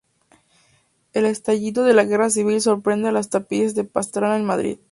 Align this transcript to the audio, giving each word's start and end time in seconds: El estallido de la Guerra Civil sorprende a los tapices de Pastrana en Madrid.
El 1.13 1.25
estallido 1.27 1.83
de 1.83 1.93
la 1.93 2.03
Guerra 2.05 2.31
Civil 2.31 2.59
sorprende 2.59 3.09
a 3.09 3.11
los 3.11 3.29
tapices 3.29 3.75
de 3.75 3.83
Pastrana 3.83 4.35
en 4.37 4.45
Madrid. 4.45 4.79